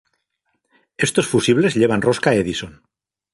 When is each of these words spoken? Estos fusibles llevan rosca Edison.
Estos 0.97 1.27
fusibles 1.31 1.75
llevan 1.75 2.01
rosca 2.01 2.33
Edison. 2.33 2.73